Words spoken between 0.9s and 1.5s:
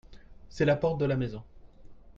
de la maison.